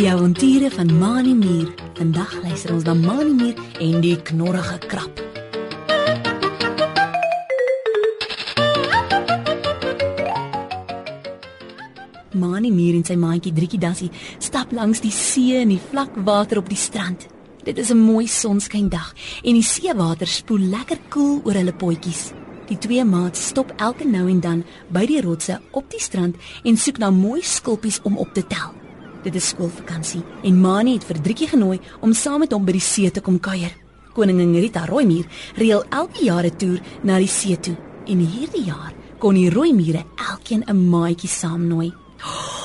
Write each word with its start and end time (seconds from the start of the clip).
Die 0.00 0.08
avonture 0.08 0.70
van 0.70 0.98
Mani 0.98 1.34
Mier. 1.34 1.68
Vandag 1.94 2.42
luister 2.42 2.72
ons 2.72 2.84
na 2.84 2.94
Mani 2.94 3.34
Mier 3.34 3.58
en 3.80 4.00
die 4.00 4.16
knorrige 4.16 4.78
krab. 4.88 5.20
Mani 12.32 12.70
Mier 12.72 12.94
en 12.96 13.04
sy 13.04 13.18
maatjie 13.20 13.52
Driekie 13.52 13.80
Dassie 13.82 14.08
stap 14.38 14.72
langs 14.72 15.02
die 15.04 15.12
see 15.12 15.58
en 15.60 15.74
die 15.74 15.82
vlak 15.90 16.16
water 16.24 16.62
op 16.62 16.68
die 16.72 16.80
strand. 16.80 17.26
Dit 17.64 17.78
is 17.78 17.90
'n 17.90 18.00
mooi 18.00 18.26
sonskyndag 18.26 19.12
en 19.44 19.54
die 19.54 19.62
seewater 19.62 20.26
spoel 20.26 20.64
lekker 20.72 20.98
koel 21.08 21.40
oor 21.44 21.54
hulle 21.54 21.72
potjies. 21.72 22.32
Die 22.70 22.78
twee 22.78 23.02
maats 23.04 23.48
stop 23.50 23.72
elke 23.82 24.06
nou 24.06 24.28
en 24.30 24.40
dan 24.40 24.60
by 24.94 25.02
die 25.10 25.18
rotse 25.24 25.56
op 25.74 25.88
die 25.90 25.98
strand 26.02 26.36
en 26.62 26.76
soek 26.78 27.00
na 27.02 27.08
mooi 27.10 27.42
skulpies 27.42 27.98
om 28.06 28.18
op 28.22 28.30
te 28.34 28.44
tel. 28.46 28.70
Dit 29.24 29.34
is 29.34 29.48
skoolvakansie 29.50 30.22
en 30.46 30.60
Mani 30.62 30.94
het 30.94 31.06
vir 31.08 31.18
Driekie 31.18 31.48
genooi 31.50 31.80
om 32.00 32.14
saam 32.14 32.44
met 32.44 32.54
hom 32.54 32.64
by 32.64 32.76
die 32.76 32.84
see 32.84 33.10
te 33.10 33.22
kom 33.26 33.40
kuier. 33.42 33.72
Koningin 34.14 34.54
Rita 34.54 34.84
Rooimier 34.86 35.26
reël 35.58 35.82
elke 35.90 36.22
jaar 36.24 36.46
'n 36.46 36.56
toer 36.56 36.78
na 37.02 37.18
die 37.18 37.28
see 37.28 37.58
toe 37.58 37.76
en 38.06 38.18
hierdie 38.18 38.64
jaar 38.64 38.94
kon 39.18 39.34
die 39.34 39.50
Rooimiere 39.50 40.04
elkeen 40.30 40.62
'n 40.66 40.88
maatjie 40.90 41.28
saamnooi. 41.28 41.90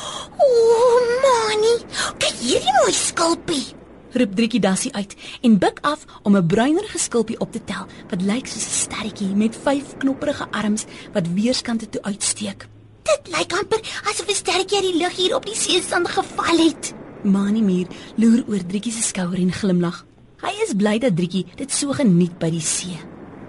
O, 0.46 0.48
oh, 0.48 1.02
Mani, 1.24 1.76
kyk 2.20 2.35
hierdie 2.41 2.76
mooi 2.77 2.94
skulpie. 2.94 3.84
Roep 4.16 4.36
Driekie 4.36 4.60
Dassie 4.64 4.94
uit 4.96 5.16
en 5.42 5.58
buig 5.60 5.82
af 5.82 6.05
om 6.24 6.36
'n 6.38 6.48
bruinerige 6.48 6.98
skulpie 6.98 7.40
op 7.40 7.52
te 7.52 7.64
tel 7.64 7.86
wat 8.10 8.22
lyk 8.22 8.48
soos 8.48 8.66
'n 8.66 8.80
sterretjie 8.84 9.36
met 9.36 9.55
vyf 9.64 9.98
knopperige 9.98 10.48
arms 10.52 10.86
wat 11.14 11.28
weerskante 11.34 11.90
toe 11.90 12.02
uitsteek. 12.02 12.68
Dit 13.04 13.22
lyk 13.38 13.52
amper 13.60 13.82
asof 14.10 14.28
'n 14.28 14.36
sterretjie 14.36 14.78
uit 14.78 14.91
die 14.91 14.98
lug 14.98 15.16
hier 15.16 15.36
op 15.36 15.46
die 15.46 15.55
seesand 15.55 16.08
geval 16.08 16.58
het. 16.58 16.94
Mani 17.24 17.62
Mier 17.62 17.88
loer 18.16 18.44
oor 18.48 18.66
Driekie 18.66 18.91
se 18.91 19.02
skouer 19.02 19.38
en 19.38 19.52
glimlag. 19.52 20.05
Hy 20.41 20.54
is 20.63 20.74
bly 20.74 20.98
dat 20.98 21.16
Driekie 21.16 21.46
dit 21.55 21.72
so 21.72 21.91
geniet 21.91 22.38
by 22.40 22.50
die 22.50 22.62
see. 22.62 22.98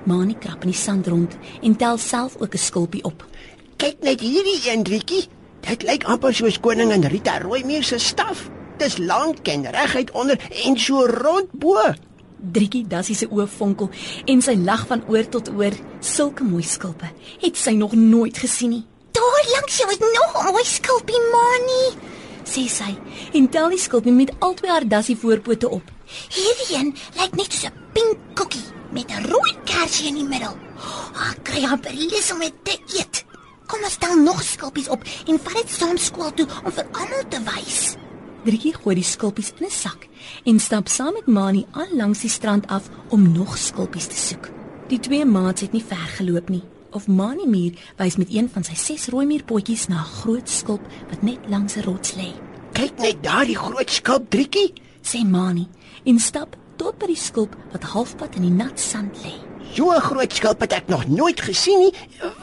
Mani 0.04 0.34
krap 0.38 0.62
in 0.64 0.70
die 0.70 0.78
sand 0.78 1.06
rond 1.06 1.36
en 1.62 1.76
tel 1.76 1.98
self 1.98 2.36
ook 2.36 2.54
'n 2.54 2.58
skulpie 2.58 3.04
op. 3.04 3.24
Kyk 3.76 3.96
net 4.02 4.20
hierdie 4.20 4.70
een, 4.70 4.82
Driekie. 4.82 5.28
Dit 5.60 5.82
lyk 5.82 6.04
amper 6.04 6.34
soos 6.34 6.60
koningin 6.60 7.04
Rita 7.04 7.38
Rooimier 7.38 7.84
se 7.84 7.98
staf. 7.98 8.55
Dis 8.76 8.98
lank 8.98 9.48
en 9.48 9.70
reguit 9.72 10.10
onder 10.10 10.40
en 10.64 10.78
so 10.78 11.06
rond 11.06 11.52
bo. 11.52 11.80
Driekie 12.36 12.84
Dassie 12.86 13.16
se 13.16 13.28
oë 13.32 13.46
vonkel 13.48 13.88
en 14.28 14.42
sy 14.44 14.54
lag 14.60 14.84
van 14.90 15.04
oor 15.08 15.28
tot 15.32 15.48
oor. 15.54 15.72
Sulke 16.00 16.44
mooi 16.44 16.64
skulpe 16.64 17.08
het 17.40 17.56
sy 17.56 17.72
nog 17.78 17.96
nooit 17.96 18.36
gesien 18.38 18.70
nie. 18.70 18.84
Daar 19.16 19.48
langs 19.54 19.78
jou 19.80 19.88
is 19.90 19.98
nog 19.98 20.36
'n 20.36 20.52
mooi 20.52 20.64
skulpie, 20.64 21.22
Mani. 21.32 22.14
sê 22.44 22.68
sy 22.68 22.92
en 23.32 23.48
tel 23.48 23.68
die 23.68 23.78
skulpie 23.78 24.12
met 24.12 24.32
albei 24.38 24.70
haar 24.70 24.88
dassie 24.88 25.16
voorpote 25.16 25.68
op. 25.68 25.82
Hierdie 26.36 26.76
een 26.76 26.94
lyk 27.18 27.34
net 27.34 27.52
soos 27.52 27.70
'n 27.70 27.74
pink 27.92 28.16
koekie 28.34 28.66
met 28.90 29.10
'n 29.10 29.26
rooi 29.32 29.52
kersie 29.64 30.08
in 30.08 30.14
die 30.14 30.28
middel. 30.32 30.54
Ah, 31.16 31.30
ek 31.30 31.44
kry 31.44 31.64
amper 31.64 31.92
lus 31.92 32.32
om 32.32 32.38
dit 32.38 32.54
te 32.62 32.78
eet. 32.98 33.24
Kom 33.66 33.82
ons 33.82 33.96
tel 33.96 34.16
nog 34.16 34.42
skulpies 34.42 34.88
op 34.88 35.02
en 35.26 35.38
vat 35.38 35.54
dit 35.54 35.70
saam 35.70 35.96
skool 35.96 36.32
toe 36.34 36.46
om 36.64 36.72
vir 36.72 36.86
almal 36.92 37.24
te 37.28 37.40
wys. 37.42 37.96
Driekie 38.46 38.76
gooi 38.76 38.94
die 38.94 39.02
skulpies 39.04 39.48
in 39.58 39.66
'n 39.66 39.70
sak 39.70 40.06
en 40.44 40.60
stap 40.60 40.88
saam 40.88 41.14
met 41.14 41.26
Mani 41.26 41.66
aan 41.72 41.96
langs 41.96 42.20
die 42.20 42.30
strand 42.30 42.66
af 42.66 42.88
om 43.08 43.32
nog 43.32 43.58
skulpies 43.58 44.06
te 44.06 44.16
soek. 44.16 44.50
Die 44.88 45.00
twee 45.00 45.24
maats 45.24 45.60
het 45.60 45.72
nie 45.72 45.82
ver 45.82 46.06
geloop 46.18 46.48
nie. 46.48 46.62
Of 46.92 47.08
Mani 47.08 47.46
Mier 47.46 47.72
wys 47.96 48.16
met 48.16 48.30
een 48.30 48.48
van 48.52 48.64
sy 48.64 48.74
ses 48.74 49.08
rooi 49.08 49.26
muurpotjies 49.26 49.88
na 49.88 49.98
'n 49.98 50.12
groot 50.20 50.48
skulp 50.48 50.80
wat 51.10 51.22
net 51.22 51.38
langs 51.48 51.76
'n 51.76 51.82
rots 51.82 52.14
lê. 52.14 52.30
Kyk 52.72 52.98
net 52.98 53.22
daardie 53.22 53.56
groot 53.56 53.90
skulp, 53.90 54.30
Driekie. 54.30 54.72
Sê 55.02 55.24
Mani 55.24 55.68
en 56.04 56.18
stap 56.18 56.56
tot 56.76 56.98
by 56.98 57.06
die 57.06 57.16
skulp 57.16 57.56
wat 57.72 57.82
halfpad 57.82 58.36
in 58.36 58.42
die 58.42 58.64
nat 58.64 58.80
sand 58.80 59.16
lê. 59.24 59.34
So 59.74 59.90
'n 59.90 60.00
groot 60.00 60.32
skulp 60.32 60.60
het 60.60 60.72
ek 60.72 60.88
nog 60.88 61.08
nooit 61.08 61.40
gesien 61.40 61.78
nie. 61.78 61.92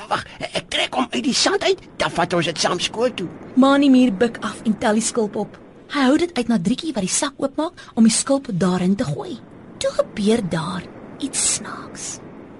Wag, 0.09 0.25
ek 0.40 0.70
trek 0.70 0.94
hom 0.94 1.08
uit 1.09 1.24
die 1.24 1.34
sand 1.34 1.64
uit, 1.64 1.80
dan 1.97 2.12
vat 2.12 2.34
ons 2.34 2.46
dit 2.46 2.59
saam 2.59 2.80
skool 2.80 3.14
toe. 3.14 3.28
Mani 3.56 3.90
Mier 3.90 4.14
buig 4.14 4.40
af 4.41 4.62
en 4.66 4.78
tel 4.78 4.94
die 4.94 5.02
skulp 5.02 5.35
op. 5.35 5.62
Hy 5.94 6.08
hou 6.08 6.16
dit 6.18 6.31
uit 6.34 6.48
na 6.50 6.58
Driekie 6.58 6.90
wat 6.96 7.06
die 7.06 7.14
sak 7.14 7.38
oopmaak 7.38 7.78
om 7.94 8.08
die 8.08 8.14
skulp 8.14 8.48
daarin 8.50 8.96
te 8.98 9.06
gooi. 9.06 9.36
Toe 9.78 9.92
gebeur 9.94 10.42
daar 10.50 10.81
iets 11.22 11.42
snaaks. 11.59 12.06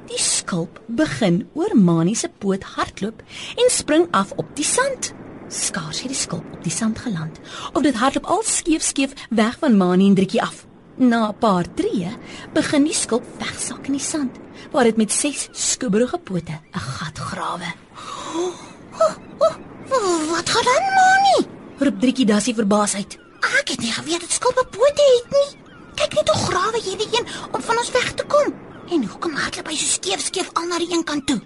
Die 0.06 0.20
skulp 0.22 0.78
begin 0.86 1.40
oor 1.58 1.74
Mani 1.74 2.14
se 2.14 2.30
poot 2.30 2.62
hardloop 2.76 3.24
en 3.58 3.72
spring 3.74 4.06
af 4.14 4.36
op 4.38 4.52
die 4.54 4.66
sand. 4.68 5.16
Skaars 5.50 6.04
het 6.04 6.14
die 6.14 6.20
skulp 6.20 6.46
op 6.54 6.62
die 6.62 6.74
sand 6.76 7.02
geland. 7.02 7.40
Of 7.74 7.82
dit 7.82 7.98
hardloop 7.98 8.30
al 8.36 8.46
skeef 8.46 8.86
skeef 8.86 9.18
weg 9.34 9.58
van 9.64 9.80
Mani 9.82 10.12
en 10.12 10.20
Driekie 10.22 10.42
af. 10.42 10.68
Na 11.02 11.30
'n 11.32 11.38
paar 11.40 11.66
tree 11.74 12.14
begin 12.54 12.84
die 12.84 12.94
skulp 12.94 13.26
wegsak 13.40 13.88
in 13.88 13.98
die 13.98 14.08
sand, 14.12 14.38
waar 14.72 14.84
dit 14.84 14.98
met 14.98 15.12
ses 15.12 15.50
skubberige 15.52 16.18
pote 16.18 16.54
'n 16.54 16.80
gat 16.80 17.18
grawe. 17.18 17.74
Wat 20.34 20.50
gaan 20.50 20.68
aan, 20.76 20.88
Mani? 21.00 21.48
Roep 21.80 22.00
Driekie 22.00 22.26
Dassie 22.26 22.56
verbaas 22.56 22.96
uit. 22.96 23.23
Ek 23.44 23.74
het 23.74 23.82
nie 23.84 23.92
geweet 23.92 24.24
dat 24.24 24.32
skulpe 24.32 24.64
pote 24.72 25.08
het 25.16 25.34
nie. 25.36 25.50
Kyk 26.00 26.14
net 26.16 26.30
hoe 26.30 26.44
grawe 26.48 26.80
hierdie 26.82 27.10
een 27.12 27.28
om 27.52 27.62
van 27.62 27.78
ons 27.78 27.92
weg 27.92 28.14
te 28.14 28.26
kom. 28.26 28.54
En 28.90 29.04
hoekom 29.04 29.36
hardloop 29.36 29.68
hy 29.68 29.76
so 29.80 29.90
skeef 29.98 30.24
skeef 30.24 30.50
al 30.54 30.70
na 30.70 30.80
die 30.80 30.92
een 30.94 31.04
kant 31.04 31.28
toe? 31.28 31.42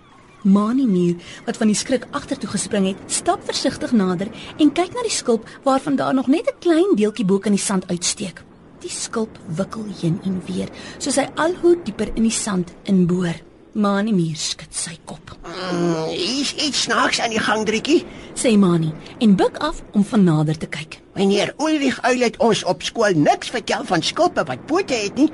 Mani 0.48 0.86
Mier, 0.88 1.16
wat 1.46 1.58
van 1.58 1.68
die 1.68 1.76
skrik 1.76 2.06
agtertoe 2.16 2.50
gespring 2.54 2.86
het, 2.92 3.00
stap 3.12 3.42
versigtig 3.46 3.92
nader 3.92 4.30
en 4.58 4.72
kyk 4.72 4.94
na 4.94 5.04
die 5.04 5.14
skulp 5.14 5.50
waarvan 5.66 5.98
daar 5.98 6.14
nog 6.14 6.28
net 6.28 6.48
'n 6.48 6.60
klein 6.60 6.96
deeltjie 6.96 7.26
bo 7.26 7.40
in 7.44 7.58
die 7.58 7.66
sand 7.70 7.88
uitsteek. 7.90 8.44
Die 8.80 8.90
skulp 8.90 9.40
wikkel 9.48 9.86
heen 10.02 10.20
en 10.24 10.42
weer, 10.46 10.70
soos 10.98 11.16
hy 11.16 11.28
al 11.36 11.56
hoe 11.62 11.78
dieper 11.84 12.08
in 12.16 12.24
die 12.24 12.32
sand 12.32 12.74
inboor. 12.84 13.47
Mani 13.78 14.10
Mier 14.12 14.38
skud 14.42 14.74
sy 14.74 14.96
kop. 15.06 15.36
Mm, 15.46 16.08
Is 16.18 16.56
iets 16.58 16.82
snaaks 16.88 17.20
aan 17.22 17.30
die 17.30 17.42
gang, 17.42 17.62
Driekie. 17.68 18.00
Sê 18.34 18.56
Mani 18.58 18.90
en 19.22 19.36
buig 19.38 19.60
af 19.62 19.84
om 19.94 20.06
van 20.06 20.24
nader 20.26 20.58
te 20.58 20.66
kyk. 20.66 20.98
Meneer 21.18 21.54
Ulrich 21.62 22.00
Uil 22.02 22.26
het 22.26 22.40
ons 22.42 22.64
op 22.66 22.82
skool 22.86 23.14
niks 23.18 23.52
vertel 23.54 23.86
van 23.86 24.02
skulpe 24.02 24.44
wat 24.50 24.66
pote 24.70 24.98
het 24.98 25.16
nie. 25.22 25.30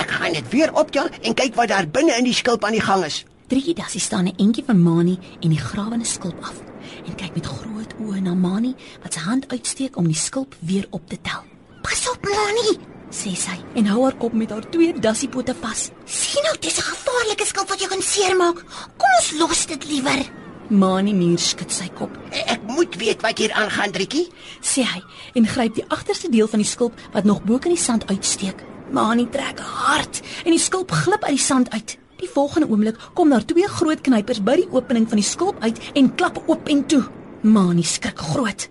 Ek 0.00 0.10
gaan 0.18 0.34
dit 0.34 0.50
weer 0.50 0.74
optel 0.74 1.06
en 1.22 1.34
kyk 1.38 1.54
wat 1.54 1.70
daar 1.70 1.86
binne 1.86 2.18
in 2.18 2.26
die 2.26 2.34
skulp 2.34 2.66
aan 2.66 2.74
die 2.74 2.82
gang 2.82 3.04
is. 3.06 3.22
Driekie 3.46 3.74
Dassie 3.78 4.00
staan 4.02 4.26
'n 4.26 4.34
entjie 4.36 4.64
van 4.66 4.82
Mani 4.82 5.18
en 5.40 5.48
die 5.54 5.62
grawende 5.62 6.04
skulp 6.06 6.42
af 6.42 6.58
en 7.06 7.14
kyk 7.14 7.34
met 7.34 7.46
groot 7.46 7.94
oë 8.02 8.20
na 8.20 8.34
Mani 8.34 8.74
wat 9.02 9.14
sy 9.14 9.20
hand 9.20 9.46
uitsteek 9.52 9.96
om 9.96 10.06
die 10.06 10.14
skulp 10.18 10.54
weer 10.60 10.86
op 10.90 11.08
te 11.08 11.18
tel. 11.22 11.42
Pas 11.82 12.10
op, 12.10 12.18
Mani. 12.22 12.78
Sê 13.10 13.36
sy 13.38 13.54
en 13.78 13.86
hou 13.86 14.02
haar 14.02 14.16
kop 14.18 14.34
met 14.34 14.50
haar 14.50 14.64
twee 14.70 14.92
dassiepote 14.92 15.54
vas. 15.60 15.90
Sien 16.04 16.42
nou, 16.42 16.56
dis 16.60 16.78
'n 16.78 16.82
gevaarlike 16.82 17.46
skulp 17.46 17.68
wat 17.68 17.78
jou 17.80 17.88
kan 17.88 18.02
seermaak. 18.02 18.64
Kom 18.96 19.10
ons 19.18 19.32
los 19.38 19.66
dit 19.66 19.84
liewer. 19.84 20.26
Mani 20.70 21.12
Mier 21.14 21.38
skud 21.38 21.70
sy 21.70 21.86
kop. 21.94 22.10
Ek 22.32 22.62
moet 22.66 22.96
weet 22.98 23.22
wat 23.22 23.38
hier 23.38 23.52
aangaan, 23.52 23.92
Driekie. 23.92 24.28
sê 24.60 24.82
hy 24.82 25.02
en 25.34 25.46
gryp 25.46 25.74
die 25.74 25.84
agterste 25.88 26.28
deel 26.28 26.48
van 26.48 26.58
die 26.58 26.68
skulp 26.68 26.92
wat 27.12 27.24
nog 27.24 27.44
bo 27.44 27.54
in 27.54 27.74
die 27.74 27.76
sand 27.76 28.06
uitsteek. 28.10 28.64
Mani 28.90 29.28
trek 29.30 29.58
hard 29.60 30.22
en 30.44 30.50
die 30.50 30.58
skulp 30.58 30.90
glip 30.90 31.22
uit 31.22 31.36
die 31.36 31.44
sand 31.44 31.70
uit. 31.70 31.98
Die 32.18 32.28
volgende 32.28 32.68
oomblik 32.68 32.96
kom 33.14 33.30
daar 33.30 33.44
twee 33.44 33.68
groot 33.68 34.00
knypers 34.00 34.42
by 34.42 34.56
die 34.56 34.68
opening 34.72 35.08
van 35.08 35.20
die 35.20 35.26
skulp 35.26 35.62
uit 35.62 35.78
en 35.94 36.14
klap 36.14 36.42
oop 36.46 36.68
en 36.68 36.86
toe. 36.86 37.02
Mani 37.42 37.82
skrik 37.82 38.18
groot. 38.18 38.68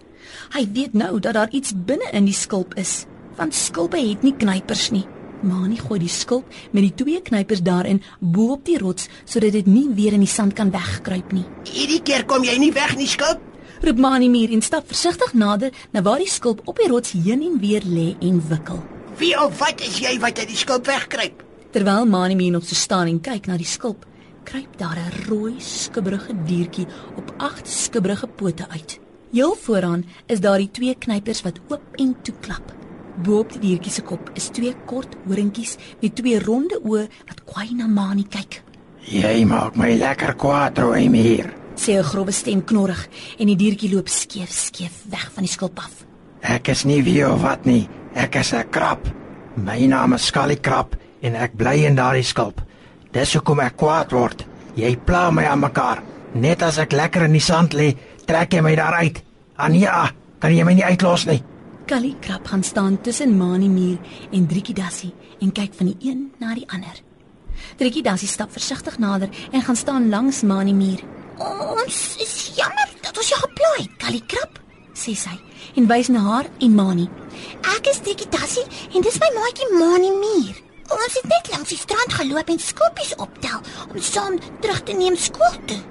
Hy 0.56 0.68
weet 0.74 0.94
nou 0.94 1.20
dat 1.20 1.34
daar 1.34 1.52
iets 1.52 1.74
binne 1.76 2.10
in 2.12 2.26
die 2.26 2.36
skulp 2.36 2.74
is, 2.80 3.06
want 3.38 3.56
skulpe 3.56 3.98
het 3.98 4.24
nie 4.24 4.34
knypers 4.34 4.92
nie. 4.92 5.06
Mani 5.46 5.78
gooi 5.78 6.00
die 6.00 6.10
skulp 6.10 6.48
met 6.72 6.86
die 6.86 6.94
twee 6.96 7.22
knypers 7.22 7.62
daarin 7.62 8.02
bo 8.20 8.56
op 8.56 8.66
die 8.66 8.78
rots 8.82 9.10
sodat 9.26 9.54
dit 9.54 9.68
nie 9.68 9.88
weer 9.94 10.16
in 10.16 10.24
die 10.24 10.32
sand 10.32 10.56
kan 10.58 10.72
wegkruip 10.74 11.34
nie. 11.36 11.46
Hierdie 11.70 12.02
keer 12.02 12.26
kom 12.26 12.44
jy 12.44 12.58
nie 12.62 12.72
weg 12.74 12.96
nie, 12.98 13.08
skulp. 13.08 13.44
Roep 13.84 14.00
Mani 14.00 14.30
Mier 14.32 14.54
en 14.56 14.64
stap 14.64 14.88
versigtig 14.88 15.34
nader 15.36 15.74
na 15.92 16.02
waar 16.02 16.22
die 16.24 16.32
skulp 16.32 16.64
op 16.66 16.80
die 16.80 16.88
rots 16.90 17.14
heen 17.14 17.44
en 17.44 17.60
weer 17.60 17.84
lê 17.86 18.14
en 18.24 18.40
wikkel. 18.50 18.82
Wie 19.20 19.36
of 19.40 19.60
wat 19.60 19.84
is 19.84 20.00
jy 20.02 20.16
wat 20.24 20.40
uit 20.40 20.50
die 20.50 20.60
skulp 20.60 20.88
wegkruip? 20.88 21.44
Terwyl 21.76 22.08
Mani 22.08 22.36
Mier 22.40 22.56
nog 22.56 22.66
so 22.66 22.76
staan 22.76 23.12
en 23.12 23.20
kyk 23.22 23.48
na 23.52 23.58
die 23.60 23.68
skulp, 23.68 24.06
kruip 24.44 24.78
daar 24.78 24.98
'n 24.98 25.28
rooi 25.30 25.56
skubberige 25.60 26.34
diertjie 26.46 26.88
op 27.18 27.34
agt 27.38 27.68
skubberige 27.68 28.28
pote 28.28 28.70
uit. 28.70 29.00
Heel 29.32 29.56
vooraan 29.56 30.06
is 30.26 30.40
daar 30.40 30.58
die 30.58 30.72
twee 30.72 30.96
knypers 30.96 31.42
wat 31.42 31.60
oop 31.68 31.84
en 31.96 32.16
toe 32.22 32.34
klap. 32.40 32.85
Bo 33.16 33.40
op 33.40 33.52
die 33.56 33.62
diertjie 33.64 33.92
se 33.92 34.02
kop 34.04 34.30
is 34.36 34.50
twee 34.52 34.74
kort 34.86 35.16
horingkies 35.28 35.78
met 36.02 36.16
twee 36.16 36.40
ronde 36.40 36.82
oë 36.84 37.06
wat 37.28 37.44
kwaai 37.48 37.72
na 37.78 37.88
Mani 37.88 38.26
kyk. 38.28 38.62
Jy 39.06 39.46
maak 39.46 39.78
my 39.80 39.94
lekker 39.96 40.34
kwaad, 40.36 40.80
rooi 40.82 41.08
hier. 41.14 41.54
Sê 41.76 42.00
'n 42.00 42.04
grouwe 42.04 42.32
stem 42.32 42.64
knorrig 42.64 43.08
en 43.40 43.48
die 43.48 43.56
diertjie 43.56 43.94
loop 43.94 44.08
skeef 44.10 44.52
skeef 44.52 45.04
weg 45.10 45.32
van 45.34 45.44
die 45.44 45.52
skulp 45.52 45.80
af. 45.80 46.06
Ek 46.42 46.68
is 46.68 46.84
nie 46.86 47.04
wie 47.04 47.24
of 47.28 47.42
wat 47.42 47.66
nie. 47.66 47.88
Ek 48.14 48.36
is 48.36 48.54
'n 48.54 48.70
krab. 48.70 49.08
My 49.56 49.86
naam 49.88 50.14
is 50.14 50.26
Skallie 50.26 50.60
Krab 50.60 50.96
en 51.22 51.36
ek 51.36 51.56
bly 51.56 51.86
in 51.86 51.96
daardie 51.96 52.24
skulp. 52.24 52.62
Dis 53.12 53.34
hoekom 53.34 53.60
ek 53.60 53.78
kwaad 53.78 54.12
word. 54.12 54.46
Jy 54.76 54.98
pla 54.98 55.32
my 55.32 55.46
aan 55.46 55.60
mekaar. 55.60 56.04
Net 56.34 56.62
as 56.62 56.78
ek 56.78 56.92
lekker 56.92 57.24
in 57.24 57.32
die 57.32 57.40
sand 57.40 57.74
lê, 57.74 57.96
trek 58.26 58.52
jy 58.52 58.62
my 58.62 58.76
daaruit. 58.76 59.22
Ania, 59.56 60.12
kan 60.40 60.52
jy 60.52 60.64
my 60.64 60.74
nie 60.74 60.84
uitlos 60.84 61.26
nie? 61.26 61.42
Kali 61.86 62.16
Krap 62.20 62.48
gaan 62.48 62.64
staan 62.64 63.02
tussen 63.02 63.38
Mani 63.38 63.68
Muur 63.68 63.98
en 64.32 64.48
Driekie 64.48 64.74
Dassie 64.74 65.14
en 65.40 65.52
kyk 65.52 65.74
van 65.78 65.86
die 65.86 66.10
een 66.10 66.32
na 66.42 66.56
die 66.58 66.66
ander. 66.74 66.98
Driekie 67.78 68.02
Dassie 68.02 68.28
stap 68.28 68.52
versigtig 68.52 68.98
nader 68.98 69.30
en 69.52 69.62
gaan 69.62 69.76
staan 69.76 70.10
langs 70.10 70.42
Mani 70.42 70.74
Muur. 70.74 71.04
Ons 71.38 72.16
is 72.18 72.52
jammer 72.56 72.90
dat 73.02 73.18
ons 73.18 73.30
jou 73.30 73.40
geplaai 73.40 73.84
het, 73.84 73.94
Kalikrap, 74.02 74.58
sê 74.98 75.14
sy 75.14 75.36
en 75.78 75.86
wys 75.92 76.10
na 76.10 76.24
haar 76.26 76.50
en 76.58 76.74
Mani. 76.74 77.06
Ek 77.76 77.92
is 77.94 78.02
Dikkie 78.02 78.32
Tassie 78.34 78.66
en 78.96 79.06
dis 79.06 79.22
my 79.22 79.30
maatjie 79.38 79.70
Mani 79.78 80.10
Mier. 80.18 80.58
Ons 80.90 81.20
het 81.20 81.30
net 81.30 81.54
langs 81.54 81.70
die 81.70 81.78
strand 81.78 82.18
geloop 82.18 82.50
en 82.50 82.66
skulpies 82.66 83.14
optel 83.22 83.62
om 83.92 84.02
saam 84.02 84.42
terug 84.66 84.82
te 84.90 84.98
neem 84.98 85.22
skool 85.22 85.62
toe. 85.70 85.82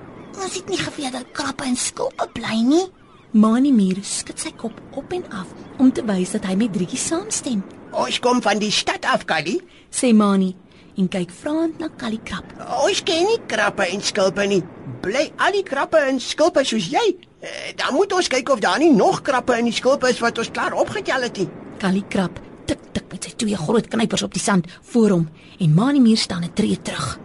Ons 0.42 0.58
het 0.58 0.66
nie 0.68 0.82
geweet 0.82 1.14
dat 1.14 1.32
krappe 1.38 1.70
en 1.70 1.78
skulpe 1.78 2.26
bly 2.34 2.58
nie. 2.66 2.86
Mani 3.34 3.72
Mier 3.74 3.98
skud 4.06 4.38
sy 4.38 4.52
kop 4.54 4.76
op 4.94 5.10
en 5.10 5.24
af 5.34 5.48
om 5.82 5.88
te 5.90 6.04
wys 6.06 6.36
dat 6.36 6.44
hy 6.46 6.54
met 6.54 6.70
Driekie 6.70 7.00
saamstem. 7.02 7.64
Ons 7.90 8.20
kom 8.22 8.38
van 8.44 8.60
die 8.62 8.70
stad 8.70 9.02
af, 9.10 9.24
Kali, 9.26 9.56
sê 9.90 10.12
Mani 10.14 10.52
en 10.94 11.08
kyk 11.10 11.32
vraend 11.34 11.82
na 11.82 11.88
Kali 11.98 12.20
Krap. 12.22 12.46
Ons 12.86 13.02
ken 13.02 13.26
nie 13.26 13.40
krappe 13.50 13.88
en 13.90 14.06
skulpe 14.06 14.46
nie. 14.46 14.60
Bly 15.02 15.24
al 15.42 15.58
die 15.58 15.64
krappe 15.66 15.98
en 16.06 16.22
skulpe 16.22 16.62
soos 16.62 16.86
jy. 16.94 17.04
Uh, 17.42 17.50
dan 17.74 17.98
moet 17.98 18.14
ons 18.14 18.30
kyk 18.30 18.54
of 18.54 18.62
daar 18.62 18.78
nie 18.78 18.94
nog 18.94 19.24
krappe 19.26 19.58
in 19.58 19.66
die 19.66 19.74
skulpe 19.74 20.14
is 20.14 20.22
wat 20.22 20.38
ons 20.38 20.54
klaar 20.54 20.78
opgetel 20.78 21.26
het 21.26 21.42
nie. 21.42 21.50
Kali 21.82 22.06
Krap 22.06 22.38
tik 22.70 22.86
tik 22.94 23.10
met 23.10 23.26
sy 23.26 23.34
twee 23.34 23.58
groot 23.58 23.90
knypers 23.90 24.22
op 24.22 24.38
die 24.38 24.46
sand 24.46 24.70
voor 24.94 25.18
hom 25.18 25.30
en 25.58 25.74
Mani 25.74 25.98
Muur 26.06 26.22
staan 26.22 26.46
'n 26.46 26.54
tree 26.54 26.78
terug. 26.78 27.18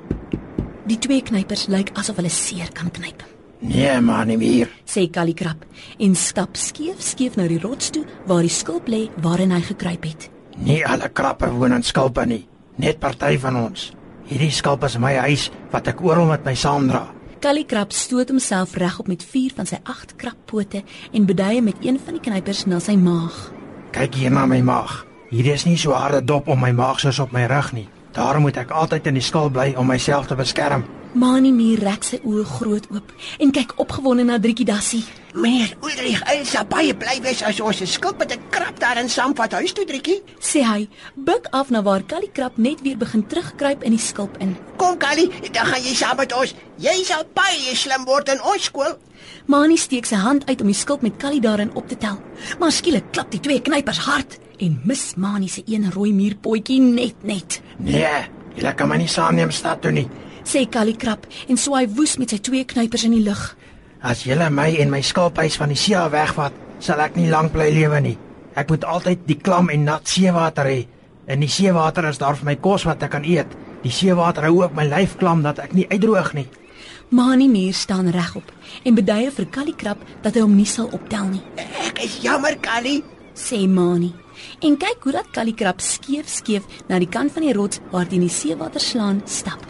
Die 0.89 0.97
twee 0.97 1.21
knypers 1.21 1.67
lyk 1.69 1.93
asof 1.93 2.15
hulle 2.17 2.33
seer 2.33 2.73
kan 2.73 2.89
knyp. 2.89 3.21
Nee, 3.59 4.01
Mani 4.01 4.37
Muur, 4.37 4.69
sê 4.87 5.09
Kali 5.11 5.33
Krap 5.35 5.65
en 5.99 6.15
stap 6.15 6.55
skief 6.55 7.01
skief 7.03 7.35
na 7.35 7.47
die 7.51 7.59
rots 7.59 7.91
toe 7.91 8.05
waar 8.27 8.45
die 8.45 8.53
skulp 8.53 8.87
lê 8.87 9.09
waarin 9.19 9.51
hy 9.51 9.59
gekruip 9.61 10.05
het. 10.07 10.29
Nie 10.63 10.85
alle 10.87 11.09
krappe 11.11 11.51
woon 11.51 11.75
in 11.75 11.83
skulpe 11.83 12.25
nie 12.25 12.45
net 12.79 12.99
party 12.99 13.35
van 13.43 13.57
ons. 13.59 13.89
Hierdie 14.29 14.53
skalp 14.53 14.85
is 14.87 14.97
my 15.01 15.15
huis 15.25 15.49
wat 15.73 15.89
ek 15.91 16.01
oral 16.05 16.29
met 16.29 16.45
my 16.47 16.55
saamdra. 16.55 17.07
Kali 17.43 17.63
Krap 17.67 17.93
stoot 17.95 18.31
homself 18.31 18.75
regop 18.79 19.07
met 19.07 19.23
vier 19.23 19.53
van 19.55 19.67
sy 19.67 19.79
agt 19.87 20.15
krappote 20.19 20.83
en 21.15 21.27
beduie 21.27 21.61
met 21.63 21.79
een 21.83 21.99
van 21.99 22.17
die 22.17 22.23
knypers 22.23 22.65
na 22.67 22.81
sy 22.83 22.97
maag. 22.99 23.35
Kyk 23.95 24.19
hier 24.19 24.33
na 24.35 24.45
my 24.47 24.59
maag. 24.63 25.05
Hier 25.29 25.53
is 25.53 25.65
nie 25.65 25.77
so 25.77 25.95
harde 25.95 26.21
dop 26.25 26.47
om 26.47 26.59
my 26.59 26.71
maag 26.75 26.99
soos 26.99 27.19
op 27.23 27.33
my 27.35 27.45
rug 27.49 27.71
nie. 27.75 27.87
Daarom 28.15 28.43
moet 28.47 28.57
ek 28.59 28.73
altyd 28.75 29.07
in 29.11 29.19
die 29.19 29.23
skil 29.23 29.51
bly 29.53 29.73
om 29.77 29.87
myself 29.87 30.27
te 30.27 30.35
beskerm. 30.35 30.83
Mani 31.17 31.49
Mier 31.49 31.79
rek 31.81 32.03
sy 32.05 32.19
oë 32.21 32.43
groot 32.45 32.85
oop 32.93 33.13
en 33.41 33.49
kyk 33.53 33.71
opgewonde 33.81 34.27
na 34.27 34.35
Driekie 34.37 34.65
Dassie. 34.67 35.01
Meneer 35.33 35.71
Ulrich, 35.81 36.21
Elsa 36.29 36.61
baie 36.69 36.93
bly 36.93 37.15
wees 37.25 37.41
as 37.41 37.59
ons 37.59 37.81
'n 37.81 37.87
skilp 37.87 38.19
met 38.19 38.31
'n 38.31 38.41
krap 38.51 38.79
daar 38.79 38.97
in 38.97 39.09
saamvat 39.09 39.53
huis 39.53 39.73
toe 39.73 39.85
Driekie, 39.85 40.21
sê 40.39 40.61
hy, 40.61 40.87
buig 41.15 41.45
af 41.51 41.71
na 41.71 41.81
waar 41.81 42.05
Callie 42.05 42.29
krap 42.31 42.57
net 42.57 42.81
weer 42.81 42.97
begin 42.97 43.25
terugkruip 43.27 43.83
in 43.83 43.91
die 43.91 43.99
skilp 43.99 44.37
in. 44.37 44.55
Kom 44.77 44.97
Callie, 44.97 45.29
dan 45.51 45.65
gaan 45.65 45.81
jy 45.81 45.95
saam 45.95 46.17
met 46.17 46.33
ons. 46.33 46.53
Jy 46.77 47.03
sal 47.03 47.23
baie 47.33 47.75
slim 47.75 48.05
word 48.05 48.29
in 48.29 48.41
ons 48.41 48.63
skool. 48.63 48.97
Mani 49.45 49.77
steek 49.77 50.05
sy 50.05 50.15
hand 50.15 50.45
uit 50.45 50.61
om 50.61 50.67
die 50.67 50.75
skilp 50.75 51.01
met 51.01 51.17
Callie 51.17 51.41
daarin 51.41 51.73
op 51.73 51.87
te 51.87 51.97
tel. 51.97 52.21
Maar 52.59 52.71
skielik 52.71 53.11
klap 53.11 53.31
die 53.31 53.39
twee 53.39 53.61
knypers 53.61 53.97
hard 53.97 54.37
en 54.59 54.81
mis 54.83 55.15
Mani 55.15 55.47
se 55.47 55.63
een 55.65 55.91
rooi 55.91 56.13
muurpotjie 56.13 56.79
net 56.79 57.23
net. 57.23 57.61
Nee, 57.77 58.29
jy 58.55 58.73
kan 58.73 58.87
my 58.87 58.97
nie 58.97 59.07
saamneem 59.07 59.51
stad 59.51 59.81
toe 59.81 59.91
nie 59.91 60.07
sê 60.43 60.65
Callie 60.69 60.97
krap 60.97 61.25
en 61.47 61.57
swaai 61.57 61.87
woes 61.95 62.17
met 62.17 62.29
sy 62.33 62.39
twee 62.43 62.65
knypers 62.65 63.05
in 63.07 63.15
die 63.17 63.23
lug. 63.25 63.55
As 64.01 64.23
jy 64.23 64.35
my 64.49 64.69
en 64.79 64.89
my 64.89 65.01
skulphuis 65.01 65.57
van 65.57 65.69
die 65.69 65.77
see 65.77 65.95
af 65.97 66.11
wegvat, 66.11 66.53
sal 66.79 67.01
ek 67.03 67.15
nie 67.15 67.29
lank 67.29 67.51
bly 67.51 67.69
lewe 67.69 67.99
nie. 68.01 68.17
Ek 68.55 68.69
moet 68.69 68.83
altyd 68.83 69.25
die 69.27 69.37
klam 69.37 69.69
en 69.69 69.83
nat 69.83 70.07
seewater 70.07 70.65
hê. 70.65 70.87
In 71.27 71.43
die 71.43 71.51
seewater 71.51 72.07
is 72.09 72.17
daar 72.17 72.35
vir 72.35 72.45
my 72.45 72.55
kos 72.55 72.85
wat 72.87 73.03
ek 73.03 73.11
kan 73.11 73.27
eet. 73.27 73.51
Die 73.83 73.91
seewater 73.91 74.47
hou 74.47 74.63
ook 74.63 74.73
my 74.75 74.87
lyf 74.87 75.17
klam 75.19 75.43
dat 75.43 75.59
ek 75.59 75.75
nie 75.75 75.87
uitdroog 75.91 76.33
nie. 76.33 76.47
Mani 77.09 77.47
Muur 77.49 77.73
staan 77.73 78.09
regop 78.13 78.51
en 78.85 78.95
beduie 78.95 79.31
vir 79.33 79.47
Callie 79.49 79.75
krap 79.75 80.01
dat 80.21 80.35
hy 80.35 80.43
hom 80.45 80.55
nie 80.55 80.67
sal 80.69 80.91
optel 80.93 81.31
nie. 81.31 81.41
Ek 81.87 82.03
is 82.05 82.19
jammer 82.23 82.55
Callie, 82.61 83.03
sê 83.33 83.65
Mani. 83.67 84.13
En 84.63 84.77
kyk 84.79 85.03
hoe 85.03 85.15
dat 85.17 85.31
Callie 85.35 85.55
krap 85.57 85.81
skeef 85.81 86.29
skeef 86.29 86.67
na 86.87 86.99
die 87.01 87.09
kant 87.09 87.33
van 87.33 87.47
die 87.47 87.55
rots 87.57 87.81
waar 87.91 88.07
die 88.07 88.29
seewater 88.29 88.83
slaan 88.83 89.23
stap. 89.25 89.65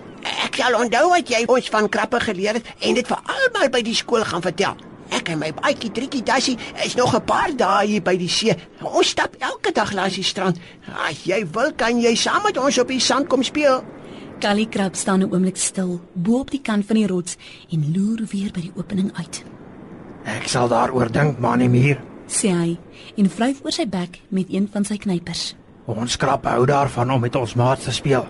Sal 0.60 0.76
onthou 0.76 1.06
wat 1.14 1.30
jy 1.32 1.46
ons 1.48 1.70
van 1.72 1.86
krappe 1.88 2.20
geleer 2.20 2.58
het 2.60 2.66
en 2.84 2.98
dit 2.98 3.08
vir 3.08 3.20
almal 3.32 3.70
by 3.72 3.80
die 3.86 3.96
skool 3.96 4.26
gaan 4.28 4.44
vertel. 4.44 4.76
Ek 5.16 5.30
en 5.32 5.40
my 5.40 5.54
baadjie 5.56 5.90
Trikkie 5.96 6.22
Dassie 6.26 6.58
is 6.84 6.98
nog 7.00 7.16
'n 7.16 7.24
paar 7.24 7.56
dae 7.56 7.88
hier 7.88 8.02
by 8.02 8.18
die 8.18 8.28
see. 8.28 8.54
Ons 8.82 9.10
stap 9.16 9.36
elke 9.40 9.72
dag 9.72 9.94
langs 9.94 10.16
die 10.16 10.24
strand. 10.24 10.60
As 11.08 11.24
jy 11.24 11.46
wil, 11.54 11.72
kan 11.72 12.02
jy 12.02 12.16
saam 12.16 12.44
met 12.44 12.58
ons 12.58 12.78
op 12.78 12.88
die 12.88 13.00
sand 13.00 13.28
kom 13.30 13.44
speel. 13.44 13.84
Callie 14.40 14.68
Krab 14.68 14.96
staan 14.96 15.22
'n 15.22 15.32
oomblik 15.34 15.58
stil 15.58 16.02
bo 16.14 16.40
op 16.40 16.52
die 16.52 16.62
kant 16.62 16.86
van 16.86 16.96
die 16.96 17.08
rots 17.08 17.38
en 17.72 17.94
loer 17.96 18.28
weer 18.32 18.52
by 18.52 18.62
die 18.62 18.74
opening 18.76 19.12
uit. 19.16 19.44
Ek 20.26 20.48
sal 20.48 20.68
daaroor 20.68 21.12
dink, 21.12 21.40
Manie 21.40 21.70
Muur, 21.70 21.98
sê 22.28 22.50
hy 22.50 22.78
en 23.16 23.30
vryf 23.30 23.64
oor 23.64 23.72
sy 23.72 23.88
bek 23.88 24.22
met 24.30 24.46
een 24.50 24.70
van 24.72 24.84
sy 24.84 24.98
knypers. 24.98 25.56
Ons 25.86 26.18
krap 26.18 26.46
hou 26.46 26.66
daarvan 26.66 27.12
om 27.12 27.22
met 27.22 27.36
ons 27.36 27.56
maats 27.56 27.84
te 27.84 27.92
speel. 27.92 28.28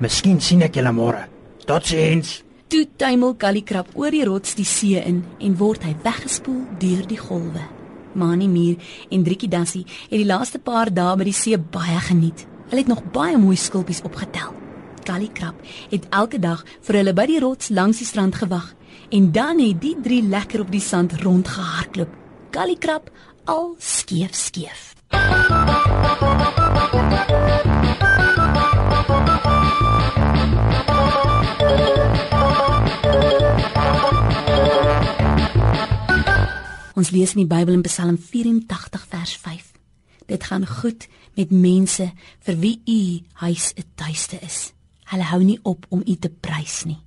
Miskien 0.00 0.40
sien 0.40 0.62
ek 0.62 0.74
julle 0.74 0.92
môre. 0.92 1.37
Totsiens. 1.68 2.42
Toe 2.72 2.86
tuimel 2.96 3.34
Kalikrap 3.36 3.90
oor 3.92 4.14
die 4.14 4.24
rots 4.24 4.54
die 4.56 4.64
see 4.64 4.96
in 5.04 5.18
en 5.44 5.56
word 5.60 5.82
hy 5.84 5.90
weggespoel 6.00 6.62
deur 6.80 7.02
die 7.10 7.18
golwe. 7.20 7.60
Mani 8.16 8.48
Muur 8.48 8.80
en 9.12 9.26
Driekie 9.26 9.50
Dassie 9.52 9.84
het 9.84 10.14
die 10.16 10.24
laaste 10.24 10.62
paar 10.64 10.88
dae 10.88 11.18
by 11.20 11.26
die 11.28 11.36
see 11.36 11.58
baie 11.60 11.98
geniet. 12.06 12.46
Hulle 12.70 12.80
het 12.80 12.88
nog 12.88 13.04
baie 13.12 13.36
mooi 13.36 13.58
skulpies 13.60 14.00
opgetel. 14.00 14.54
Kalikrap 15.04 15.60
het 15.92 16.08
elke 16.08 16.40
dag 16.40 16.64
vir 16.88 17.02
hulle 17.02 17.12
by 17.20 17.28
die 17.28 17.40
rots 17.44 17.68
langs 17.68 18.00
die 18.00 18.08
strand 18.08 18.40
gewag 18.40 18.72
en 19.12 19.28
dan 19.36 19.60
het 19.60 19.82
die 19.84 19.96
drie 20.00 20.22
lekker 20.24 20.64
op 20.64 20.72
die 20.72 20.80
sand 20.80 21.18
rondgehardloop. 21.20 22.16
Kalikrap 22.48 23.12
al 23.44 23.74
skeef 23.76 24.32
skeef. 24.32 24.94
Ons 37.08 37.16
lees 37.16 37.30
in 37.32 37.46
die 37.46 37.48
Bybel 37.48 37.72
in 37.72 37.82
Psalm 37.86 38.18
84 38.20 39.04
vers 39.08 39.30
5. 39.40 39.68
Dit 40.28 40.42
gaan 40.44 40.66
goed 40.68 41.06
met 41.38 41.54
mense 41.56 42.04
vir 42.44 42.58
wie 42.60 42.82
u 42.84 43.24
huis 43.40 43.72
'n 43.72 43.84
tuiste 43.96 44.36
is. 44.44 44.74
Hulle 45.08 45.22
hou 45.22 45.42
nie 45.42 45.58
op 45.62 45.86
om 45.88 46.02
u 46.04 46.16
te 46.16 46.28
prys 46.28 46.84
nie. 46.84 47.00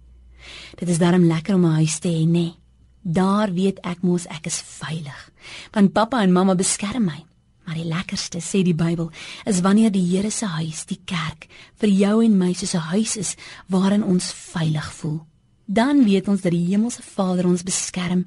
Dit 0.80 0.90
is 0.90 0.98
daarom 0.98 1.28
lekker 1.28 1.54
om 1.54 1.66
'n 1.66 1.76
huis 1.86 2.00
te 2.00 2.08
hê, 2.08 2.26
nê? 2.26 2.56
Daar 3.02 3.54
weet 3.54 3.80
ek 3.82 4.02
mos 4.02 4.26
ek 4.26 4.46
is 4.46 4.62
veilig, 4.62 5.32
want 5.72 5.94
pappa 5.94 6.22
en 6.22 6.34
mamma 6.34 6.56
beskerm 6.56 7.06
my. 7.06 7.26
Maar 7.66 7.76
die 7.76 7.94
lekkerste, 7.94 8.40
sê 8.40 8.64
die 8.64 8.74
Bybel, 8.74 9.12
is 9.46 9.62
wanneer 9.62 9.92
die 9.92 10.16
Here 10.16 10.32
se 10.32 10.46
huis, 10.46 10.86
die 10.86 11.02
kerk, 11.06 11.48
vir 11.78 11.90
jou 11.90 12.24
en 12.26 12.38
my 12.38 12.54
soos 12.54 12.74
'n 12.74 12.90
huis 12.90 13.18
is 13.18 13.36
waarin 13.68 14.04
ons 14.04 14.34
veilig 14.34 14.94
voel. 14.94 15.31
Dan 15.72 16.04
weet 16.04 16.28
ons 16.28 16.42
dat 16.44 16.52
die 16.52 16.66
Hemelse 16.68 17.04
Vader 17.04 17.48
ons 17.48 17.64
beskerm 17.64 18.26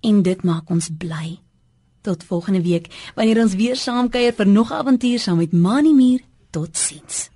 en 0.00 0.22
dit 0.22 0.42
maak 0.46 0.70
ons 0.70 0.90
bly. 0.98 1.40
Tot 2.06 2.22
volgende 2.28 2.62
week 2.62 2.86
wanneer 3.16 3.40
ons 3.42 3.56
weer 3.58 3.76
saam 3.76 4.08
kuier 4.08 4.34
vir 4.36 4.46
nog 4.46 4.70
'n 4.70 4.78
avontuur 4.78 5.18
saam 5.18 5.36
met 5.36 5.52
Mani 5.52 5.94
Muur. 5.94 6.20
Totsiens. 6.50 7.33